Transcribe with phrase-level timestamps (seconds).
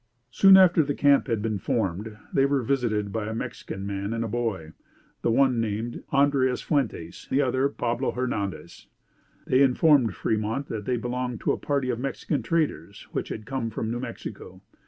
[0.31, 4.31] Soon after the camp had been formed, they were visited by a Mexican man and
[4.31, 4.71] boy;
[5.21, 8.87] the one named Andreas Fuentes, the other Pablo Hernandez.
[9.45, 13.69] They informed Fremont that they belonged to a party of Mexican traders which had come
[13.69, 14.63] from New Mexico.